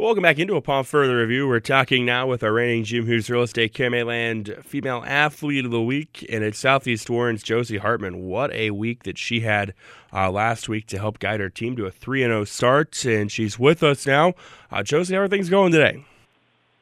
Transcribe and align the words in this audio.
Welcome 0.00 0.22
back 0.22 0.38
into 0.38 0.54
Upon 0.54 0.84
Further 0.84 1.16
Review. 1.16 1.48
We're 1.48 1.58
talking 1.58 2.06
now 2.06 2.28
with 2.28 2.44
our 2.44 2.52
reigning 2.52 2.84
Jim 2.84 3.04
Hughes 3.06 3.28
Real 3.28 3.42
Estate 3.42 3.76
Land 3.80 4.54
Female 4.62 5.02
Athlete 5.04 5.64
of 5.64 5.72
the 5.72 5.82
Week, 5.82 6.24
and 6.30 6.44
it's 6.44 6.60
Southeast 6.60 7.10
Warren's 7.10 7.42
Josie 7.42 7.78
Hartman. 7.78 8.28
What 8.28 8.52
a 8.52 8.70
week 8.70 9.02
that 9.02 9.18
she 9.18 9.40
had 9.40 9.74
uh, 10.12 10.30
last 10.30 10.68
week 10.68 10.86
to 10.86 10.98
help 10.98 11.18
guide 11.18 11.40
her 11.40 11.50
team 11.50 11.74
to 11.74 11.86
a 11.86 11.90
3 11.90 12.20
0 12.20 12.44
start, 12.44 13.04
and 13.04 13.28
she's 13.32 13.58
with 13.58 13.82
us 13.82 14.06
now. 14.06 14.34
Uh, 14.70 14.84
Josie, 14.84 15.16
how 15.16 15.22
are 15.22 15.28
things 15.28 15.50
going 15.50 15.72
today? 15.72 16.04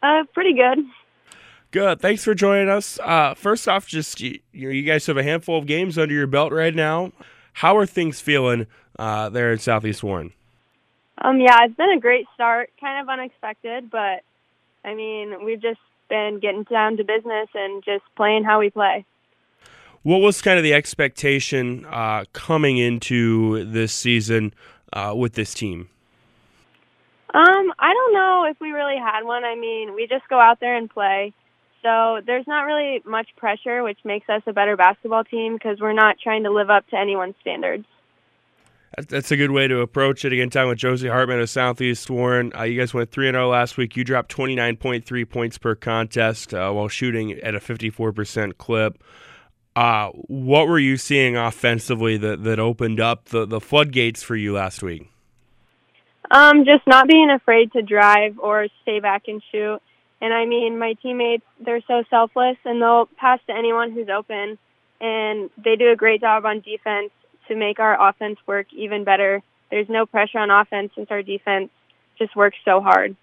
Uh, 0.02 0.24
pretty 0.34 0.52
good. 0.52 0.84
Good. 1.70 2.02
Thanks 2.02 2.22
for 2.22 2.34
joining 2.34 2.68
us. 2.68 2.98
Uh, 3.02 3.32
first 3.32 3.66
off, 3.66 3.86
just 3.86 4.20
you, 4.20 4.40
you 4.52 4.82
guys 4.82 5.06
have 5.06 5.16
a 5.16 5.22
handful 5.22 5.56
of 5.56 5.64
games 5.64 5.96
under 5.96 6.12
your 6.12 6.26
belt 6.26 6.52
right 6.52 6.74
now. 6.74 7.12
How 7.54 7.78
are 7.78 7.86
things 7.86 8.20
feeling 8.20 8.66
uh, 8.98 9.30
there 9.30 9.52
in 9.52 9.58
Southeast 9.58 10.02
Warren? 10.02 10.34
Um, 11.18 11.40
yeah, 11.40 11.64
it's 11.64 11.76
been 11.76 11.90
a 11.90 12.00
great 12.00 12.26
start. 12.34 12.70
Kind 12.80 13.00
of 13.00 13.08
unexpected, 13.08 13.90
but 13.90 14.22
I 14.84 14.94
mean, 14.94 15.44
we've 15.44 15.60
just 15.60 15.80
been 16.08 16.38
getting 16.40 16.64
down 16.64 16.96
to 16.98 17.04
business 17.04 17.48
and 17.54 17.82
just 17.84 18.04
playing 18.16 18.44
how 18.44 18.60
we 18.60 18.70
play. 18.70 19.04
What 20.02 20.18
was 20.20 20.40
kind 20.40 20.56
of 20.56 20.62
the 20.62 20.72
expectation 20.72 21.84
uh, 21.86 22.24
coming 22.32 22.78
into 22.78 23.64
this 23.64 23.92
season 23.92 24.54
uh, 24.92 25.14
with 25.16 25.32
this 25.32 25.52
team? 25.52 25.88
Um, 27.34 27.72
I 27.78 27.92
don't 27.92 28.14
know 28.14 28.46
if 28.48 28.60
we 28.60 28.70
really 28.70 28.96
had 28.96 29.24
one. 29.24 29.44
I 29.44 29.56
mean, 29.56 29.94
we 29.94 30.06
just 30.06 30.28
go 30.28 30.38
out 30.38 30.60
there 30.60 30.76
and 30.76 30.88
play. 30.88 31.34
So 31.82 32.20
there's 32.24 32.46
not 32.46 32.62
really 32.62 33.02
much 33.04 33.28
pressure, 33.36 33.82
which 33.82 33.98
makes 34.04 34.28
us 34.28 34.42
a 34.46 34.52
better 34.52 34.76
basketball 34.76 35.24
team 35.24 35.54
because 35.54 35.80
we're 35.80 35.92
not 35.92 36.18
trying 36.22 36.44
to 36.44 36.50
live 36.50 36.70
up 36.70 36.86
to 36.88 36.96
anyone's 36.96 37.34
standards. 37.40 37.86
That's 38.96 39.30
a 39.30 39.36
good 39.36 39.50
way 39.50 39.68
to 39.68 39.80
approach 39.80 40.24
it. 40.24 40.32
Again, 40.32 40.48
time 40.48 40.68
with 40.68 40.78
Josie 40.78 41.08
Hartman 41.08 41.38
of 41.38 41.50
Southeast 41.50 42.08
Warren. 42.08 42.50
Uh, 42.56 42.62
you 42.62 42.80
guys 42.80 42.94
went 42.94 43.10
3 43.10 43.30
0 43.30 43.50
last 43.50 43.76
week. 43.76 43.94
You 43.94 44.04
dropped 44.04 44.34
29.3 44.34 45.28
points 45.28 45.58
per 45.58 45.74
contest 45.74 46.54
uh, 46.54 46.70
while 46.72 46.88
shooting 46.88 47.32
at 47.32 47.54
a 47.54 47.58
54% 47.58 48.56
clip. 48.56 49.02
Uh, 49.74 50.08
what 50.12 50.66
were 50.66 50.78
you 50.78 50.96
seeing 50.96 51.36
offensively 51.36 52.16
that, 52.16 52.44
that 52.44 52.58
opened 52.58 52.98
up 52.98 53.26
the, 53.26 53.44
the 53.44 53.60
floodgates 53.60 54.22
for 54.22 54.34
you 54.34 54.54
last 54.54 54.82
week? 54.82 55.10
Um, 56.30 56.64
just 56.64 56.86
not 56.86 57.06
being 57.06 57.28
afraid 57.30 57.72
to 57.72 57.82
drive 57.82 58.38
or 58.38 58.66
stay 58.80 59.00
back 59.00 59.24
and 59.28 59.42
shoot. 59.52 59.78
And 60.22 60.32
I 60.32 60.46
mean, 60.46 60.78
my 60.78 60.94
teammates, 61.02 61.44
they're 61.60 61.82
so 61.86 62.02
selfless 62.08 62.56
and 62.64 62.80
they'll 62.80 63.10
pass 63.18 63.40
to 63.48 63.54
anyone 63.54 63.92
who's 63.92 64.08
open. 64.08 64.56
And 65.02 65.50
they 65.62 65.76
do 65.76 65.92
a 65.92 65.96
great 65.96 66.22
job 66.22 66.46
on 66.46 66.60
defense 66.60 67.10
to 67.48 67.56
make 67.56 67.78
our 67.78 68.08
offense 68.08 68.38
work 68.46 68.66
even 68.72 69.04
better. 69.04 69.42
There's 69.70 69.88
no 69.88 70.06
pressure 70.06 70.38
on 70.38 70.50
offense 70.50 70.92
since 70.94 71.10
our 71.10 71.22
defense 71.22 71.70
just 72.18 72.36
works 72.36 72.56
so 72.64 72.80
hard. 72.80 73.16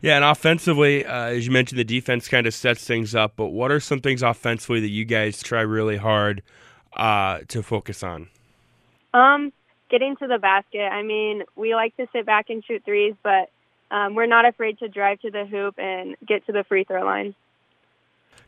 Yeah, 0.00 0.16
and 0.16 0.24
offensively, 0.24 1.06
uh, 1.06 1.26
as 1.26 1.46
you 1.46 1.52
mentioned, 1.52 1.78
the 1.78 1.84
defense 1.84 2.28
kind 2.28 2.46
of 2.46 2.54
sets 2.54 2.84
things 2.84 3.14
up. 3.14 3.34
But 3.36 3.48
what 3.48 3.70
are 3.70 3.78
some 3.78 4.00
things 4.00 4.22
offensively 4.22 4.80
that 4.80 4.88
you 4.88 5.04
guys 5.04 5.42
try 5.42 5.60
really 5.60 5.96
hard 5.96 6.42
uh, 6.96 7.40
to 7.48 7.62
focus 7.62 8.02
on? 8.02 8.28
Um, 9.14 9.52
getting 9.90 10.16
to 10.16 10.26
the 10.26 10.38
basket. 10.38 10.88
I 10.90 11.02
mean, 11.02 11.44
we 11.54 11.74
like 11.74 11.96
to 11.98 12.06
sit 12.12 12.26
back 12.26 12.50
and 12.50 12.64
shoot 12.64 12.84
threes, 12.84 13.14
but 13.22 13.50
um, 13.92 14.14
we're 14.14 14.26
not 14.26 14.44
afraid 14.44 14.78
to 14.80 14.88
drive 14.88 15.20
to 15.20 15.30
the 15.30 15.44
hoop 15.44 15.78
and 15.78 16.16
get 16.26 16.46
to 16.46 16.52
the 16.52 16.64
free 16.64 16.82
throw 16.82 17.04
line. 17.04 17.34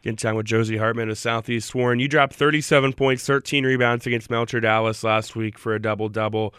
Getting 0.03 0.17
time 0.17 0.35
with 0.35 0.47
Josie 0.47 0.77
Hartman 0.77 1.09
of 1.09 1.19
Southeast 1.19 1.75
Warren. 1.75 1.99
You 1.99 2.09
dropped 2.09 2.35
37 2.35 2.93
points, 2.93 3.27
13 3.27 3.65
rebounds 3.65 4.07
against 4.07 4.31
Melcher 4.31 4.61
Dallas 4.61 5.03
last 5.03 5.35
week 5.35 5.59
for 5.59 5.75
a 5.75 5.81
double 5.81 6.09
double. 6.09 6.55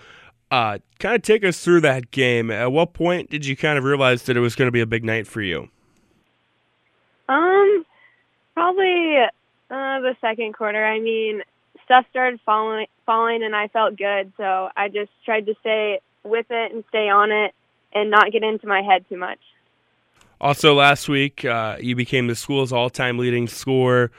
Uh, 0.52 0.80
kind 1.00 1.16
of 1.16 1.22
take 1.22 1.44
us 1.44 1.59
through 1.64 1.81
that 1.81 2.12
game. 2.12 2.52
At 2.52 2.72
what 2.72 2.94
point 2.94 3.30
did 3.30 3.46
you 3.46 3.56
kind 3.56 3.78
of 3.78 3.84
realize 3.84 4.23
that 4.23 4.38
it 4.38 4.40
was 4.40 4.56
going 4.56 4.68
to 4.68 4.72
be 4.72 4.81
a 4.81 4.86
big 4.86 5.03
night 5.03 5.28
for 5.28 5.42
you? 5.42 5.70
Um, 7.28 7.86
probably 8.53 9.18
uh, 9.18 10.00
the 10.00 10.16
second 10.22 10.53
quarter. 10.53 10.86
I 10.86 11.00
mean, 11.00 11.42
stuff 11.84 12.06
started 12.09 12.40
falling, 12.46 12.88
falling, 13.06 13.44
and 13.44 13.56
I 13.56 13.68
felt 13.69 13.97
good, 13.97 14.31
so 14.38 14.69
I 14.75 14.90
just 14.90 15.12
tried 15.24 15.46
to 15.47 15.56
stay 15.62 16.00
with 16.24 16.47
it 16.50 16.72
and 16.74 16.84
stay 16.90 17.09
on 17.09 17.31
it, 17.31 17.53
and 17.94 18.09
not 18.12 18.31
get 18.31 18.44
into 18.44 18.68
my 18.68 18.81
head 18.81 19.06
too 19.07 19.18
much. 19.18 19.40
Also, 20.41 20.73
last 20.73 21.07
week 21.07 21.46
uh, 21.46 21.78
you 21.79 21.96
became 21.96 22.28
the 22.28 22.35
school's 22.35 22.72
all-time 22.72 23.18
leading 23.18 23.47
scorer. 23.47 24.12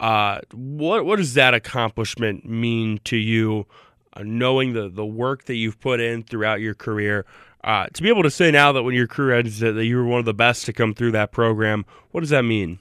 Uh, 0.00 0.40
what 0.52 1.04
what 1.04 1.16
does 1.16 1.34
that 1.34 1.54
accomplishment 1.54 2.44
mean 2.44 2.98
to 3.04 3.16
you? 3.16 3.66
Uh, 4.14 4.22
knowing 4.24 4.74
the 4.74 4.88
the 4.88 5.06
work 5.06 5.44
that 5.44 5.54
you've 5.54 5.80
put 5.80 6.00
in 6.00 6.22
throughout 6.22 6.60
your 6.60 6.74
career, 6.74 7.24
uh, 7.64 7.86
to 7.94 8.02
be 8.02 8.08
able 8.08 8.22
to 8.22 8.30
say 8.30 8.50
now 8.50 8.72
that 8.72 8.82
when 8.82 8.94
your 8.94 9.06
career 9.06 9.36
ends 9.36 9.60
that 9.60 9.84
you 9.84 9.96
were 9.96 10.04
one 10.04 10.18
of 10.18 10.24
the 10.24 10.34
best 10.34 10.66
to 10.66 10.72
come 10.72 10.92
through 10.92 11.12
that 11.12 11.30
program, 11.32 11.84
what 12.10 12.20
does 12.20 12.30
that 12.30 12.42
mean? 12.42 12.78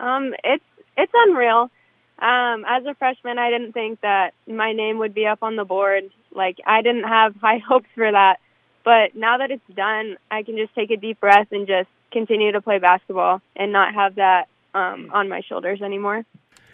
Um, 0.00 0.34
it's 0.42 0.64
it's 0.96 1.12
unreal. 1.14 1.70
Um, 2.18 2.64
as 2.66 2.84
a 2.86 2.94
freshman, 2.98 3.38
I 3.38 3.50
didn't 3.50 3.72
think 3.72 4.00
that 4.00 4.34
my 4.46 4.72
name 4.72 4.98
would 4.98 5.14
be 5.14 5.26
up 5.26 5.42
on 5.42 5.56
the 5.56 5.64
board. 5.64 6.04
Like 6.32 6.58
I 6.66 6.82
didn't 6.82 7.04
have 7.04 7.36
high 7.36 7.58
hopes 7.68 7.88
for 7.94 8.10
that. 8.10 8.38
But 8.84 9.14
now 9.14 9.38
that 9.38 9.50
it's 9.50 9.66
done, 9.74 10.16
I 10.30 10.42
can 10.42 10.56
just 10.56 10.74
take 10.74 10.90
a 10.90 10.96
deep 10.96 11.20
breath 11.20 11.48
and 11.50 11.66
just 11.66 11.88
continue 12.12 12.52
to 12.52 12.60
play 12.60 12.78
basketball 12.78 13.40
and 13.56 13.72
not 13.72 13.94
have 13.94 14.16
that 14.16 14.48
um, 14.74 15.10
on 15.12 15.28
my 15.28 15.40
shoulders 15.40 15.80
anymore. 15.82 16.24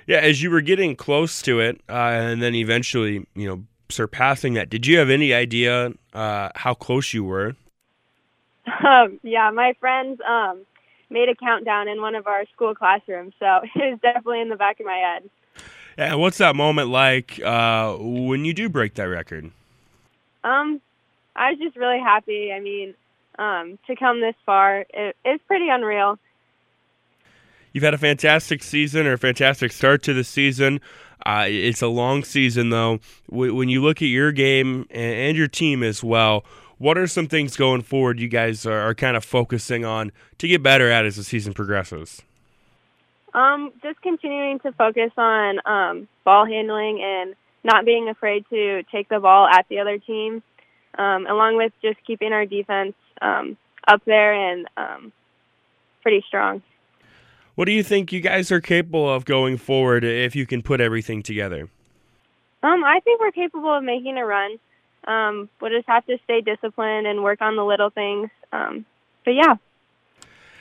Yeah, 0.07 0.19
as 0.19 0.43
you 0.43 0.51
were 0.51 0.61
getting 0.61 0.97
close 0.97 1.41
to 1.43 1.61
it, 1.61 1.81
uh, 1.89 1.93
and 1.93 2.43
then 2.43 2.55
eventually, 2.55 3.27
you 3.35 3.49
know, 3.49 3.65
surpassing 3.89 4.55
that, 4.55 4.69
did 4.69 4.87
you 4.87 4.99
have 4.99 5.09
any 5.09 5.33
idea 5.33 5.93
uh, 6.13 6.49
how 6.57 6.75
close 6.75 7.15
you 7.15 7.25
were? 7.25 7.55
Um, 8.85 9.21
yeah, 9.23 9.51
my 9.51 9.75
friends 9.79 10.21
um, 10.27 10.65
made 11.11 11.29
a 11.29 11.35
countdown 11.35 11.87
in 11.89 12.01
one 12.01 12.15
of 12.15 12.27
our 12.27 12.45
school 12.55 12.75
classrooms, 12.75 13.35
so 13.39 13.61
it 13.75 13.91
was 13.91 13.99
definitely 14.03 14.41
in 14.41 14.49
the 14.49 14.57
back 14.57 14.81
of 14.81 14.87
my 14.87 14.97
head. 14.97 15.31
Yeah, 15.99 16.15
what's 16.15 16.39
that 16.39 16.57
moment 16.57 16.89
like 16.89 17.41
uh, 17.45 17.97
when 17.99 18.45
you 18.45 18.55
do 18.55 18.69
break 18.69 18.95
that 18.95 19.05
record? 19.05 19.51
Um, 20.43 20.81
I 21.37 21.51
was 21.51 21.59
just 21.59 21.77
really 21.77 22.01
happy. 22.01 22.53
I 22.53 22.61
mean, 22.61 22.95
um, 23.39 23.79
to 23.87 23.97
come 23.97 24.21
this 24.21 24.35
far, 24.45 24.85
it, 24.91 25.17
it's 25.25 25.43
pretty 25.47 25.69
unreal. 25.69 26.19
You've 27.73 27.85
had 27.85 27.95
a 27.95 27.99
fantastic 27.99 28.63
season 28.63 29.07
or 29.07 29.15
a 29.15 29.19
fantastic 29.19 29.73
start 29.73 30.03
to 30.05 30.13
the 30.13 30.25
season. 30.25 30.81
Uh, 31.25 31.47
it's 31.49 31.83
a 31.83 31.87
long 31.89 32.25
season, 32.25 32.71
though. 32.71 32.99
When 33.29 33.69
you 33.69 33.83
look 33.83 34.03
at 34.03 34.07
your 34.07 34.33
game 34.33 34.87
and 34.91 35.37
your 35.37 35.49
team 35.49 35.83
as 35.83 36.03
well, 36.03 36.45
what 36.79 36.97
are 36.97 37.07
some 37.07 37.29
things 37.29 37.57
going 37.57 37.83
forward 37.83 38.19
you 38.19 38.29
guys 38.29 38.65
are, 38.67 38.95
kind 38.95 39.17
of 39.17 39.25
focusing 39.25 39.85
on 39.85 40.13
to 40.39 40.49
get 40.49 40.63
better 40.63 40.91
at 40.91 41.05
as 41.05 41.17
the 41.17 41.23
season 41.23 41.53
progresses? 41.53 42.23
Um, 43.35 43.71
just 43.83 44.01
continuing 44.03 44.59
to 44.61 44.73
focus 44.73 45.13
on 45.17 45.61
um, 45.67 46.09
ball 46.25 46.47
handling 46.47 47.01
and 47.03 47.37
not 47.63 47.85
being 47.85 48.09
afraid 48.09 48.45
to 48.51 48.83
take 48.91 49.09
the 49.09 49.21
ball 49.21 49.47
at 49.47 49.67
the 49.69 49.79
other 49.79 49.99
team 49.99 50.43
um, 50.99 51.27
along 51.27 51.57
with 51.57 51.73
just 51.83 51.99
keeping 52.07 52.33
our 52.33 52.47
defense 52.47 52.95
um, 53.21 53.57
up 53.87 54.03
there 54.05 54.33
and 54.33 54.69
um, 54.77 55.13
pretty 56.03 56.25
strong. 56.27 56.63
What 57.55 57.67
do 57.67 57.73
you 57.73 57.83
think 57.83 58.13
you 58.13 58.21
guys 58.21 58.51
are 58.51 58.61
capable 58.61 59.13
of 59.13 59.25
going 59.25 59.59
forward 59.59 60.05
if 60.05 60.35
you 60.35 60.47
can 60.47 60.63
put 60.63 60.81
everything 60.81 61.23
together? 61.23 61.69
Um, 62.63 62.85
I 62.85 63.01
think 63.01 63.21
we're 63.21 63.33
capable 63.33 63.77
of 63.77 63.83
making 63.83 64.17
a 64.17 64.25
run. 64.25 64.59
Um, 65.07 65.49
we'll 65.61 65.71
just 65.71 65.89
have 65.89 66.07
to 66.07 66.19
stay 66.25 66.41
disciplined 66.41 67.07
and 67.07 67.23
work 67.23 67.41
on 67.41 67.57
the 67.57 67.65
little 67.65 67.91
things. 67.91 68.31
Um, 68.53 68.85
but 69.25 69.33
yeah. 69.33 69.57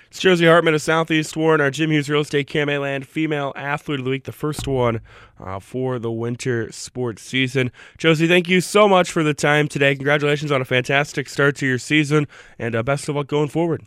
It's 0.10 0.20
Josie 0.20 0.48
Hartman 0.48 0.74
of 0.74 0.82
Southeast 0.82 1.38
Warren, 1.38 1.62
our 1.62 1.70
Jim 1.70 1.92
Hughes 1.92 2.10
Real 2.10 2.22
Estate 2.22 2.50
KMA 2.50 2.82
Land 2.82 3.06
Female 3.08 3.54
Athlete 3.56 4.00
of 4.00 4.06
the 4.06 4.10
Week, 4.10 4.24
the 4.24 4.32
first 4.32 4.68
one 4.68 5.02
uh, 5.40 5.60
for 5.60 6.00
the 6.00 6.12
winter 6.12 6.72
sports 6.72 7.22
season. 7.22 7.72
Josie, 8.00 8.28
thank 8.28 8.50
you 8.50 8.60
so 8.60 8.88
much 8.88 9.12
for 9.12 9.22
the 9.22 9.36
time 9.36 9.68
today. 9.68 9.94
Congratulations 9.94 10.52
on 10.52 10.62
a 10.62 10.66
fantastic 10.66 11.30
start 11.30 11.58
to 11.58 11.68
your 11.68 11.78
season, 11.78 12.28
and 12.58 12.76
uh, 12.76 12.82
best 12.82 13.08
of 13.08 13.18
luck 13.18 13.28
going 13.28 13.50
forward. 13.50 13.86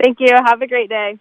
Thank 0.00 0.20
you. 0.20 0.28
Have 0.32 0.62
a 0.62 0.68
great 0.68 0.88
day. 0.88 1.18